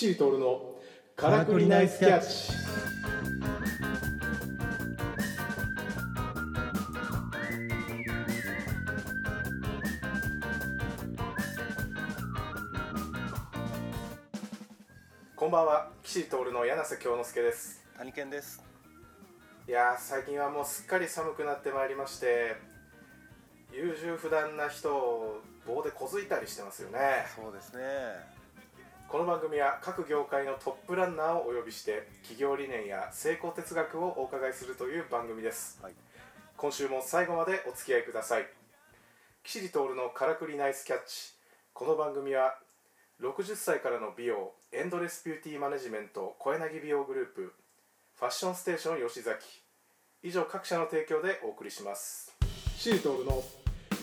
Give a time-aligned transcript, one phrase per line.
[0.00, 0.76] 岸徹の
[1.14, 2.52] からくりナイスキャッチ。
[15.36, 15.90] こんばんは。
[16.02, 17.84] 岸徹の柳瀬京之介です。
[17.98, 18.64] 谷健です。
[19.68, 22.56] いやー最近はもうすっかり寒くなってまいりまして
[23.70, 27.26] 優柔不断な人を棒でこづいたりしてますよね。
[27.36, 28.29] そうですね
[29.10, 35.94] この番組は各業界のトップランナーをお呼びして企業理念や成功哲学をお伺いするという番組です、はい。
[36.56, 38.46] 今週も最後までお付き合いください。
[39.42, 41.34] 岸地徹のからくりナイスキャッチ。
[41.72, 42.54] この番組は
[43.20, 47.52] 60歳からの美容エンドレスビューティーマネジメント小柳美容グループ
[48.14, 49.44] ファッションステーション吉崎。
[50.22, 52.32] 以上各社の提供でお送りします。
[52.78, 53.42] 岸地徹の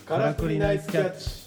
[0.06, 1.47] からくりナイスキャッチ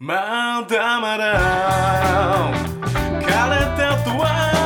[0.00, 2.52] まだまだ
[3.20, 4.57] 枯れたとは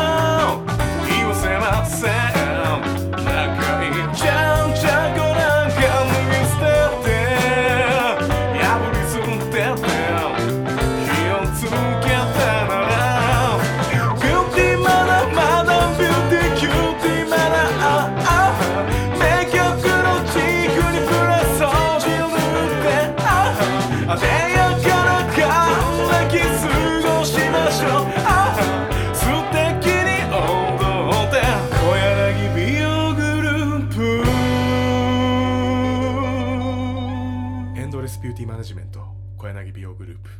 [38.63, 39.01] ジメント
[39.39, 40.31] 小柳美容グループ。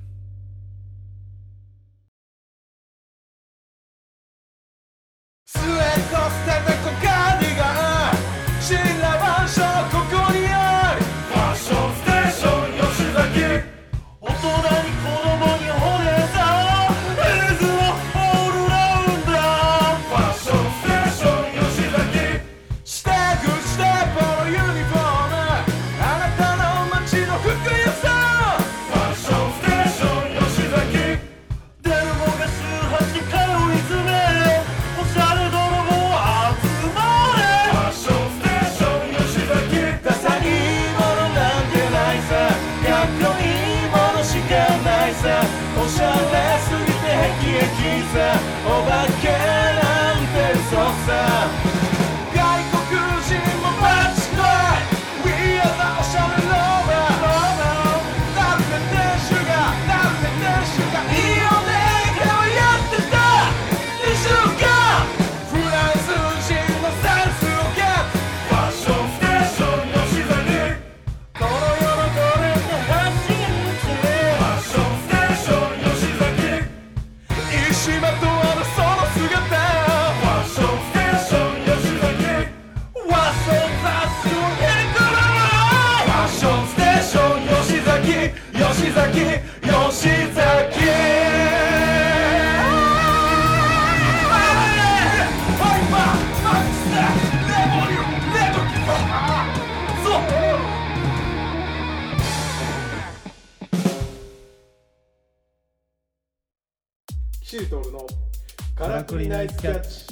[109.13, 110.07] くりナイスキャッチ。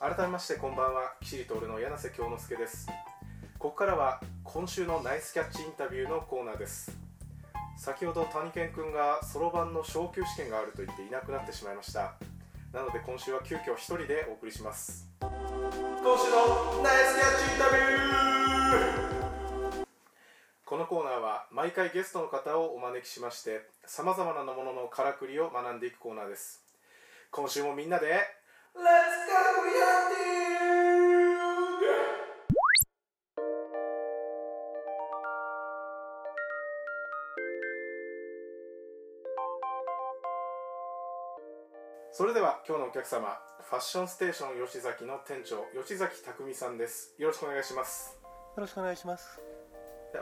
[0.00, 1.14] 改めましてこんばんは。
[1.20, 2.88] 岸リトルの柳瀬京之介です。
[3.60, 6.90] ここからは今週のナイスキャッチインタビューのコーナーです。
[7.78, 12.14] 先ほど谷健くんがそろばんの昇級試験があると言っていなくなってしまいました。
[12.72, 15.06] なので今週は急遽一人でお送りします。
[15.20, 15.38] 今週
[16.02, 19.09] のナイスキャッチインタビュー
[21.60, 26.64] 毎回ゲストの方をお招きしましてさまざまなもののからくりを学んでいくコーナーです。
[27.30, 28.22] 今週もみんなでレッツ
[28.80, 30.64] からくりハンティ
[31.36, 31.84] ング
[42.10, 43.38] それでは今日のお客様
[43.68, 47.14] ファッションステーション吉崎の店長吉崎匠さんです。
[47.18, 48.18] よろしくお願いします。
[48.24, 49.49] よろしくお願いします。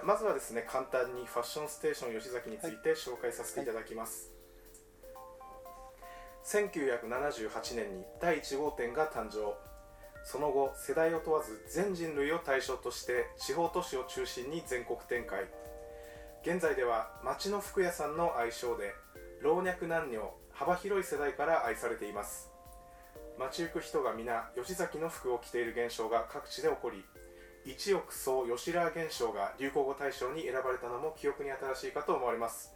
[0.05, 4.31] まずはですね簡単にファッションステーション吉崎について紹介させていただきます、
[6.45, 9.55] 1978年に第1号店が誕生。
[10.25, 15.45] その後世代を問わず全人類を対象として地方都市を中心に全国展開。
[16.43, 18.93] 現在では町の服屋さんの愛称で
[19.41, 22.51] 老若男女幅広い世代から愛されています。
[23.39, 27.05] 街行く人が皆吉崎の服を着ている現象が各地で起こり
[27.65, 32.73] 一億総吉良現象が流行語大賞に選ばれたのも記憶に新しいかと思われます。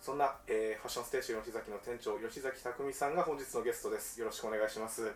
[0.00, 4.20] そんな、えーファッションステーション吉崎の店長吉崎匠さんが本日のゲストです。
[4.20, 5.02] よろしくお願いします。
[5.02, 5.12] よ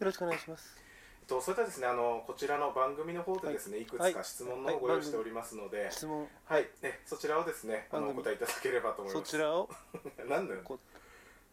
[0.00, 0.76] ろしくお願いします。
[1.20, 9.30] えっとそれではですねあのこちらの番組の方でですね、い、くつか質問のご用意しておりますので、質問、はい、ね、そちらをですね、あのお答えいただければと思いそます。
[9.30, 9.68] ちらを、
[10.28, 10.60] なんだよ、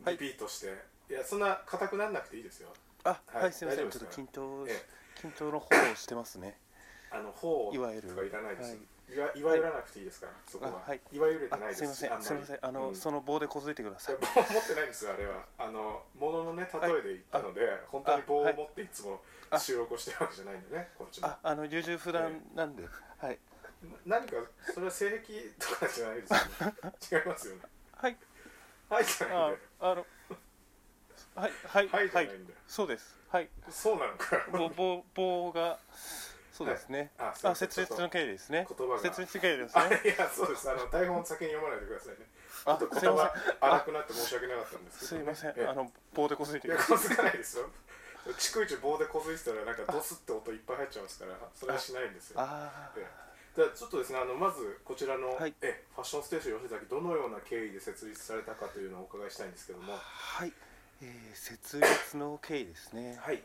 [0.07, 0.73] リピートして、
[1.09, 2.69] いや、そんな硬くなんなくていいですよ。
[3.03, 3.43] あ、はい。
[3.43, 3.87] はい、すみません。
[3.87, 4.85] 大丈夫ですちょっと緊張え
[5.21, 6.57] し、緊張の方をしてますね。
[7.11, 8.69] あの、方いわゆるいらないです。
[8.71, 8.79] はい
[9.13, 10.27] いわ、いわゆらなくていいですか？
[10.27, 10.71] ら、そこは。
[10.87, 12.21] あはいいわゆれてあない、ですみません。
[12.23, 12.59] すみません。
[12.61, 14.15] あの、うんその棒でこづいてください。
[14.15, 14.21] 棒
[14.53, 15.43] 持ってないんですよ、あれは。
[15.57, 22.87] あの、もののね、例えで言ったので、本当に棒を持っていつもあ収録をしてるわけじゃないんでね、こっちもあ。、あの優柔不断なんで、
[23.17, 23.39] はい、
[24.05, 24.35] 何か、
[24.73, 27.25] それは性癖とかじゃないですよね。
[27.25, 27.61] 違いますよね。
[27.97, 28.17] はい、
[28.89, 30.05] はい、じゃないんあで。、あの、
[31.35, 32.29] はい、はい、はい、はない。
[32.65, 33.19] そうです。
[33.27, 34.45] はい、そうなのか。
[34.53, 35.79] 棒、棒、棒が。
[36.65, 37.11] そうですね。
[37.17, 37.31] はい。
[37.43, 38.67] あ設立の経緯ですね。
[38.67, 38.99] 言葉が。
[38.99, 40.01] 設立経緯ですあね。
[40.03, 40.69] いやそうです。
[40.69, 42.25] あの台本先に読まないでくださいね。
[42.65, 45.53] あっと言すいま葉荒くなって申し訳なかったんですけど、すいません。
[45.57, 47.69] えあの棒でこづいていやこづかないですよ。
[48.37, 52.33] 逐一棒でこづいてたらなんかドスって音いっぱい入っちゃいますからそれはしないんですい。
[52.35, 52.41] よ。
[52.41, 53.05] あえ
[53.55, 55.53] じゃあちょっとですねあのまずこちらの、はい。
[55.61, 59.93] えファッションステーション吉崎どのような経緯で設立されたかというのをお伺いしたいんですけども。
[59.93, 60.53] あ、はい。
[61.01, 63.17] えー、設立の経緯ですね。
[63.19, 63.41] はい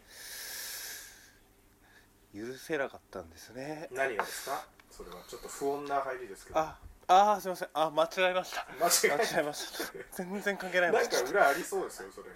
[2.37, 3.89] 許せなかったんですね。
[3.93, 4.65] 何がですか？
[4.91, 6.59] それはちょっと不穏な入りですけど。
[6.59, 6.79] あ、
[7.09, 7.69] あー、すみません。
[7.75, 8.67] あ、間違えました。
[8.81, 9.93] 間違えました。
[10.17, 10.93] 全然関係ない。
[10.93, 12.27] なんか裏ありそうですよそれ。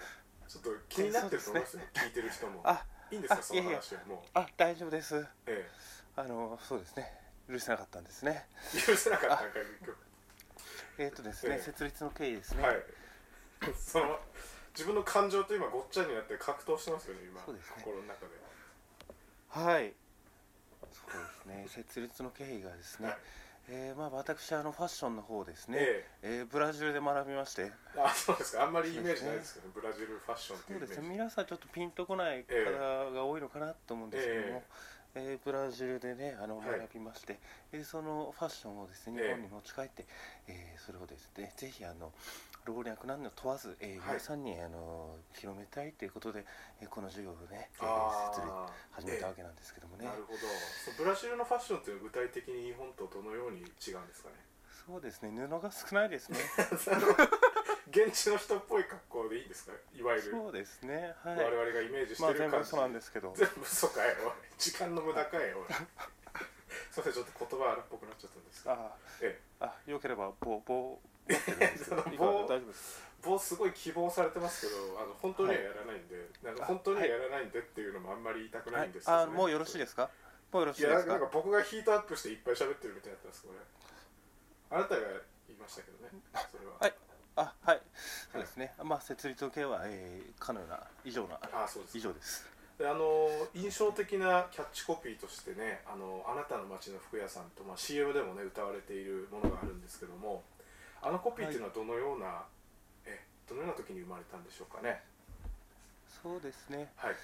[0.48, 2.60] ちょっと気になってると思いますよ聞いてる人も。
[2.64, 3.42] あ、いいんですか？
[3.42, 4.18] その話はもう。
[4.34, 5.26] あ、大丈夫です。
[5.46, 5.68] え
[6.16, 7.12] あの、そうですね。
[7.48, 8.46] 許せなかったんですね。
[8.74, 9.44] え許せなかったんか
[10.98, 11.62] えっ、とですね、ええ。
[11.62, 12.62] 設立の経緯ですね。
[12.62, 12.74] 局は
[13.72, 13.74] い。
[13.76, 14.18] その
[14.74, 17.40] 自分の感情と今ごっちゃになって格闘してますよね今。
[17.40, 17.60] ね。
[17.78, 18.38] 心の中で
[19.50, 19.92] はい。
[20.92, 21.66] そうですね。
[21.68, 23.08] 設立の経緯がですね。
[23.08, 23.18] はい
[23.72, 26.28] えーまあ私あのファッションの方ですね、ええ。
[26.42, 27.70] ーブラジルで学びまして。
[27.96, 28.64] あそうですか。
[28.64, 30.94] あんまりイメージないですけど、ブラジルファッションってそでいううイメージ。
[30.94, 31.08] すね。
[31.08, 34.62] 皆さんちょっとピンとこないえ方が多いのかなと思うんですけども、
[35.14, 37.38] えーブラジルでねあのはい学びまして、
[37.72, 39.28] えーそのファッションをですねええ。
[39.28, 40.06] 日本に持ち帰って、
[40.48, 42.12] えーそれをですねぜひあの
[42.66, 44.08] 老若男女問わず、えーはい。
[44.16, 46.44] 皆さんにあの広めたいということで、
[46.80, 47.84] えーこの授業をね、えー。
[47.86, 50.38] あ設立ー始めたわけなんですけどもね、なるほど。
[50.84, 54.36] そうブラジルのファッションっていうのは具体的に日本とどのように違うんですかね？
[54.86, 55.30] そうですね。
[55.30, 56.38] 布が少ないですね。
[57.90, 59.72] 現地の人っぽい格好でいいんですか？
[59.94, 60.30] いわゆる。
[60.30, 61.14] そうですね。
[61.24, 61.36] はい。
[61.36, 63.32] 我々がイメージしまあてる感じ、全部そうなんですけど。
[63.36, 64.34] 全部嘘かよ。
[64.58, 65.64] 時間の無駄かよ。
[66.90, 68.74] すいませんちょっと言葉荒っぽくなっちゃったんですけど。
[68.74, 71.00] あえあよければ棒棒
[71.84, 73.02] その棒大丈夫です。
[73.22, 80.10] 棒すごい希望されてますけどあの本当にはやらないんで、なんかあ本当にはやらないんでっていうのもあんまり言いたくないんですはい、あもうよろしいですすか？
[80.52, 81.00] もうよろしいですか？
[81.00, 83.58] いやなんか僕がヒートアップしていっぱい喋ってるみたいになってますこれ。
[84.76, 85.00] あなたが
[85.48, 86.10] 言いましたけどね
[86.50, 86.72] それは。
[86.80, 86.94] はい。
[87.36, 87.80] あはい。
[88.32, 91.98] そうですね、まあ設立の件は、えー、可能な以上なあそうです。
[91.98, 92.46] 以上です。
[92.78, 100.42] であの印象的なキャッチコピーとしてね「あのあなたの街の服屋さんと」まあ、CM でもね歌われているものがあるんですけども
[101.02, 102.44] あのコピーっていうのはどのような、
[103.06, 105.02] えどのような時に生まれたんでしょうかね？
[106.22, 106.92] そうですね。
[106.96, 107.14] はい。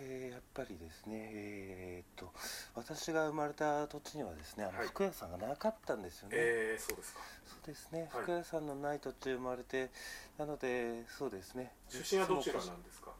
[0.00, 2.30] えー、やっぱりですねえー、っと
[2.74, 4.86] 私が生まれた土地にはですねあのはい。
[4.86, 7.20] 服屋さんがなかったんですよね、えー、そうですか。
[7.46, 8.22] そうですね、はい。
[8.22, 9.90] 服屋さんのない土地で生まれて
[10.38, 11.72] なのでそうですね。
[11.88, 13.12] 出身はどちらなんですか？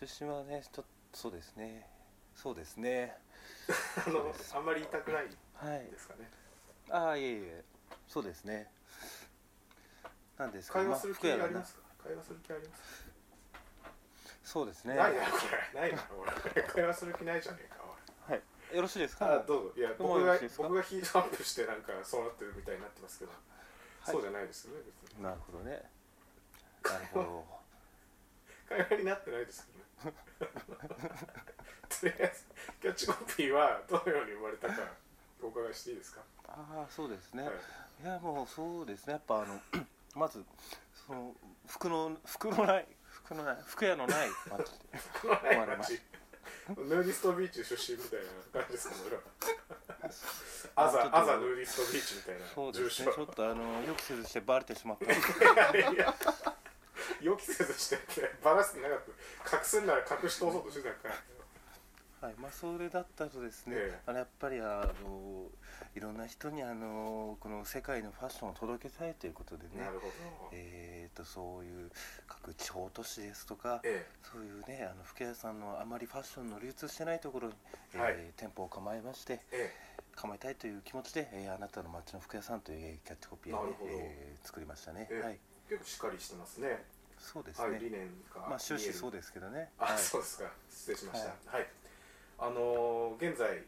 [0.00, 1.86] 出身はねちょっとそうですね。
[2.34, 3.14] そうですね。
[4.06, 6.28] あのあんまり言いたくないはいですかね？
[6.90, 7.64] ああいえいえ。
[8.08, 8.68] そうですね
[10.42, 11.80] なんですけど会話する気まありますか？
[12.02, 13.06] 会話する気あります
[14.42, 14.96] そうですね。
[14.96, 15.38] ないなこ
[15.72, 15.80] れ。
[15.80, 18.34] ないなこれ会話する気ないじゃねえかおい。
[18.34, 18.76] はい。
[18.76, 19.32] よろしいですか？
[19.32, 19.78] あどうぞ。
[19.78, 23.34] いや僕が僕がヒートアップしてなんかそうなってるみたいになってますけど、い。
[24.04, 25.22] そうじゃないですよね別に。
[25.22, 25.82] なるほどね。
[26.82, 27.46] なるほど
[28.68, 30.16] 会話になってないですけどね。
[31.88, 32.44] とりあえず
[32.80, 34.74] キャッチコピーはどのように生まれたか
[35.40, 37.52] お伺いしていいですか、ああそうですね、はい
[38.02, 39.12] い、やもうそうですね。
[39.14, 39.60] やっぱあの
[40.14, 40.44] まず
[41.06, 41.32] その
[41.66, 44.70] 服の服のない服のない服屋のない街
[45.20, 46.00] このない生まれま街
[46.68, 48.20] ヌーディストビーチ出身みたい
[48.54, 49.22] な感じですかね俺は。
[50.76, 52.46] あアザアザヌーディストビーチみたいな。
[52.54, 53.12] そうですね。
[53.14, 55.06] ちょっとあの予期せずしてバレてしまった。
[55.76, 56.14] いやいや。
[57.20, 59.00] 予期せずしてってバラしてなかっ
[59.50, 59.56] た。
[59.58, 61.14] 隠すんなら隠し通そうとしてたから
[62.22, 63.98] はいまあ、それだったとですね、ええ。
[64.06, 65.46] あのやっぱりあの
[65.96, 70.12] いろんな人にあのこの世界のファッションを届けたいということでねなるほど。
[70.52, 71.90] えー、とそういう
[72.28, 77.54] 各地方都市ですとか、えそういうねあの服屋さんのあまりファッションの流通してないところに、
[77.94, 78.14] えーはい。
[78.36, 79.92] 店舗を構えましてええ。
[80.14, 83.90] 構えたいという気持ちで、えーあなたの街の服屋さんというえーキャッチコピーを、ねなるほど。
[83.92, 85.26] えー作りましたね、ええ。
[85.26, 85.32] はい。
[85.32, 85.38] え
[85.70, 86.84] 結構しっかりしてますね。
[87.18, 89.70] そうですね、はい理念がまあ終始そうでですけどね。
[89.78, 89.98] あ、はい。
[89.98, 90.50] そうですか。
[90.70, 91.28] 失礼しました。
[91.50, 91.66] ははい、
[92.42, 93.62] あのー現在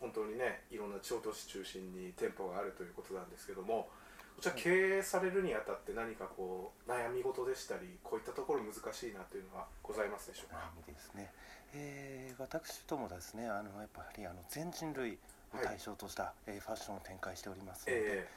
[0.00, 3.88] 本当にねいろんな地方都市中心に店舗があるということなんですけども
[4.36, 10.56] こちらはい経営されるにあたって何かこう悩み事でしたりこういったところ難しいなというのはございますでしょうか？
[10.56, 11.30] 悩みですね、
[11.74, 15.18] えー私どもですねあのやっぱりあの全人類
[15.52, 18.28] を対象とした、えーファッションを展開しておりますので、え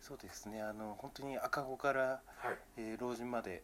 [0.00, 0.62] そうですね。
[0.62, 2.56] あの本当に赤子から、えはい。
[2.76, 3.62] えー老人まで、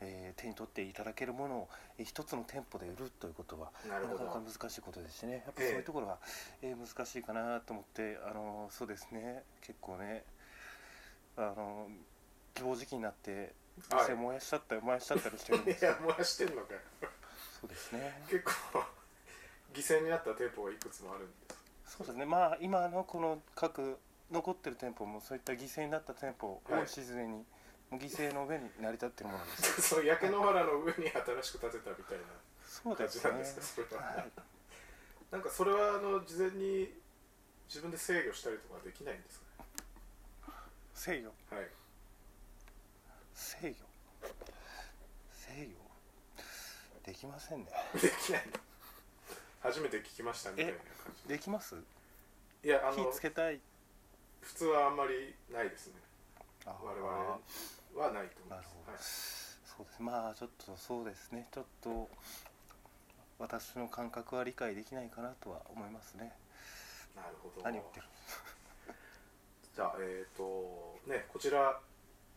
[0.00, 5.42] えー手に取っていただけるものを、えー一つの店舗で売るということはなかなか難しいことですしね。
[5.46, 5.68] やっぱええ。
[5.70, 6.18] そういうところは、
[6.62, 9.42] えー難しいかなと思ってあのそうですね。
[9.62, 10.24] 結構ね
[11.36, 11.88] あの
[12.54, 13.52] 同時期になって
[13.90, 14.06] はい。
[14.08, 15.84] 店燃やしちゃったり燃やしちゃったりしてるんです。
[15.84, 16.80] よ燃やしてんのかよ。
[17.60, 18.22] そうですね。
[18.28, 18.52] 結構
[19.74, 21.96] 犠牲になった店舗がいくつもあるんです。
[21.96, 22.24] そうですね。
[22.24, 23.98] まあ今のこの各
[24.30, 26.80] 残ってる店舗もそういった犠牲になった店舗はい。
[26.80, 27.44] 多いしずれに、もう
[27.92, 29.82] 犠牲の上に成り立ってるものです。
[29.94, 32.24] その焼け野原の上に新しく建てたみたいな
[32.66, 33.22] そうですね。
[33.22, 34.32] 感じなんですかそれは、はい。
[35.30, 37.00] なんかそれはあの事前に
[37.68, 39.46] 自分で制御したりとかできないんですか
[40.94, 41.28] 制御？
[41.28, 41.68] ねはい。
[43.34, 43.76] 制御？
[45.32, 45.86] 制御？
[47.04, 47.70] できませんね。
[47.94, 48.46] できない。
[48.46, 48.52] の
[49.60, 50.80] 初めて聞きましたみたいな感
[51.22, 51.28] じ。
[51.28, 51.76] できます？
[52.64, 53.60] いやあの火つけたい。
[54.40, 55.94] 普通はあんまりないですね。
[56.66, 57.40] あ我々
[57.98, 58.68] はないと思います。
[58.74, 58.98] ほど、
[59.78, 60.02] そうです。
[60.02, 61.48] まあちょっとそうですね。
[61.52, 62.08] ちょっと
[63.38, 66.32] 私の感覚は理解できないかなとは思いますね。
[67.14, 67.62] はい、なるほど。
[67.62, 68.06] 何言ってる？
[69.74, 71.80] じゃあえっ、とねこちら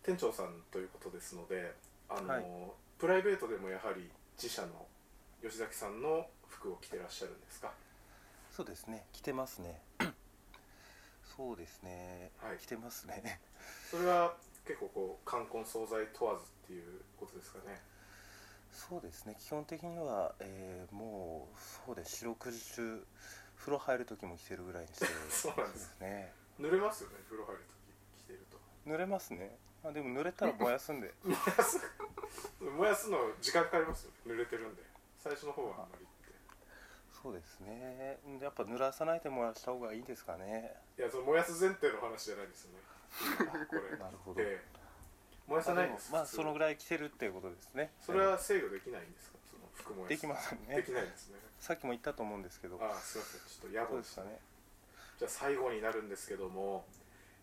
[0.03, 1.73] 店長さんということですので
[2.09, 2.45] あの、はい。
[2.97, 4.87] プライベートでもやはり自社の
[5.41, 7.71] 吉崎さんの服を着てらっしゃるんですか？
[8.51, 9.05] そうですね。
[9.13, 9.81] 着てますね。
[11.37, 12.57] そうですね、はい。
[12.57, 13.39] 着てますね。
[13.89, 14.35] それは
[14.69, 17.81] 結構こう冠婚葬祭問わずっていうことですかね。
[18.71, 19.35] そうですね。
[19.39, 21.57] 基本的には、えーもう
[21.87, 22.17] そうです。
[22.19, 23.03] 四六時中
[23.57, 26.33] 風呂入る時も着てるぐらいにして そうなんですね。
[26.59, 27.15] 濡れますよね？
[27.25, 27.73] 風呂入ると
[28.13, 28.57] き着てると。
[28.85, 29.57] 濡れますね。
[29.83, 31.11] あでも濡れたら燃やすんで。
[31.25, 31.79] 燃やす。
[32.61, 34.17] 燃やすの時間かかりますよね。
[34.27, 34.83] 濡れてるんで。
[35.17, 36.05] 最初の方はあんまり
[37.21, 38.17] そうですね。
[38.41, 40.73] やっぱ濡らさないで燃やした方がいいですかね。
[40.97, 42.79] いやその燃やす前提の話じゃないですよね。
[43.69, 44.41] こ れなるほど。
[44.41, 44.79] ええ。
[45.47, 47.91] 燃やさないですまあそのぐらい着てるっていうことですね。
[47.99, 49.37] それは制御できないんですか？
[49.51, 50.09] その服燃やす。
[50.09, 51.39] できませんでねきないんですね。
[51.59, 52.77] さっきも言ったと思うんですけど。
[52.81, 53.41] ああすいません。
[53.41, 54.39] ちょっと野暮でしたね。
[55.17, 56.85] じゃあ最後になるんですけども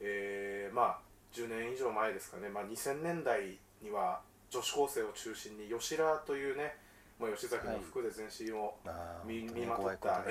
[0.00, 1.00] えーまあ
[1.32, 6.78] 10年以上前ですかね、まあ、2000年代には女子高生を中心に吉良というね
[7.18, 10.24] もう吉崎の服で全身をあー身本当に身まと怖いったあ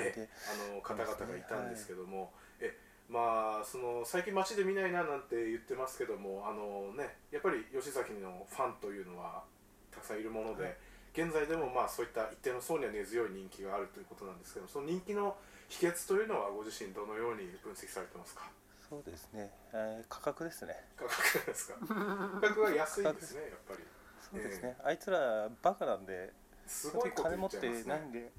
[0.73, 2.77] の方々がいたんですけども、え
[3.09, 9.43] まあその最近街で見ないななんて言ってますけどもあのねやっぱり吉崎のファンというのは
[9.91, 10.75] たくさんいるもので、はい。
[11.15, 15.37] 現在でもまあそういった一定の層には根強い人気があるということなんですけどその人気の
[15.69, 18.51] 秘訣というのはご自身どのように分析されてますか？
[18.89, 20.75] そうですね、えー価格ですね。
[20.97, 21.75] 価格ですか？
[21.87, 23.79] 価格が安いんですねやっぱり。
[24.29, 26.33] そうですね、あいつらバカなんで
[26.67, 28.31] すごい金持ってないんで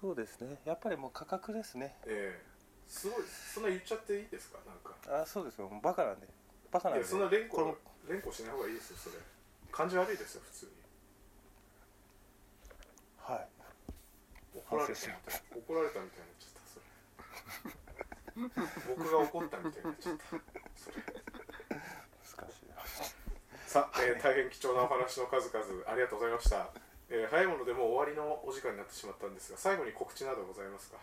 [0.00, 0.60] そうですね。
[0.64, 1.96] やっぱりもう価格ですね。
[2.06, 2.42] ええ。
[2.86, 4.58] すごいそんな言っちゃっていいですか？
[4.66, 5.22] なんか。
[5.22, 5.68] あそうですよ。
[5.82, 6.28] バカなんで。
[6.70, 7.04] バカなんで。
[7.04, 7.76] そんな連呼
[8.08, 9.16] 連呼しない方がいいですよそれ。
[9.72, 10.72] 感じ悪いですよ普通に。
[13.18, 13.48] はい
[14.54, 15.42] 怒られたみたい。
[15.56, 16.84] 怒られたみたいになっちゃったそれ。
[18.96, 20.96] 僕が怒ったみたいになっちゃったそれ。
[21.74, 22.80] 難しいな。
[23.66, 26.70] さあ、えー大変貴重なお話の数々ありがとうございました、
[27.10, 30.98] えー早いものでもう終わりのお時間になってしまったんですが最後に告知などございますか？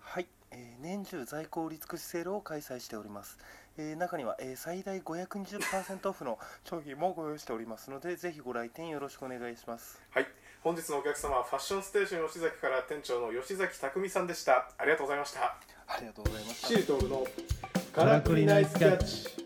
[0.00, 3.38] はい、えー年中在庫売り尽くしセールを開催しております、
[3.76, 10.00] えー中には、えー最大520%オフの商品もご用意しておりますのでぜひご来店よろしくお願いします。
[10.10, 10.26] はい
[10.62, 14.70] 本日のお客様はファッションステーション吉崎から店長の吉崎匠さんでした。
[14.78, 15.58] ありがとうございました。
[15.86, 16.68] ありがとうございました。
[16.68, 17.26] シリトールの
[17.92, 19.43] からくりナイスキャッチ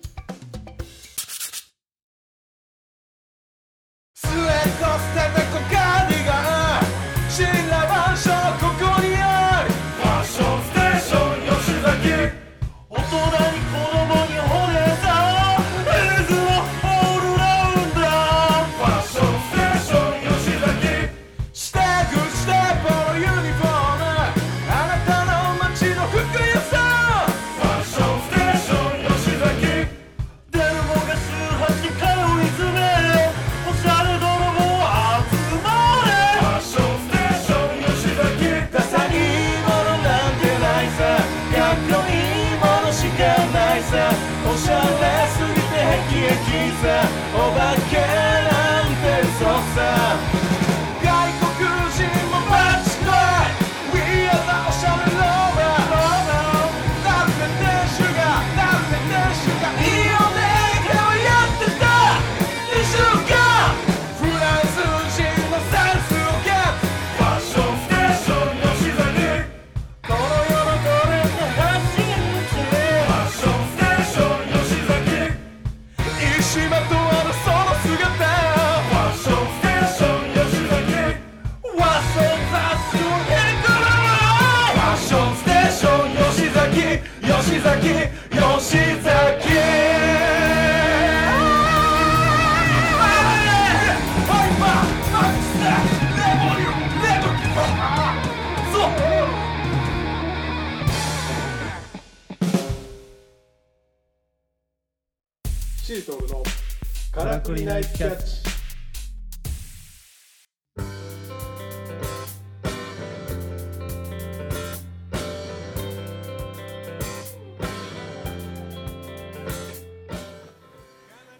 [107.48, 108.24] からくりナイスキャッチ。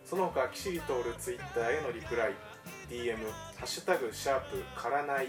[0.04, 2.34] その他キシリトールツイッターへのリプライ。
[2.88, 3.16] DM
[3.56, 5.28] 「ハッシュタグシャープからない」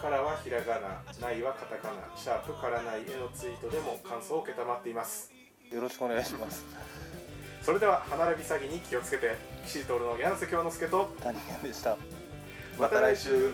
[0.00, 1.94] からはひらがなないはカタカナ。
[2.16, 5.32] シャープからないへのツイートでも感想を承っています。
[5.70, 6.64] よろしくお願いします。
[7.62, 9.36] それでは歯並び詐欺に気をつけて。
[9.64, 11.14] キシリトールの柳瀬京之介と。
[11.22, 11.96] 谷健でした。
[12.78, 13.52] また来週。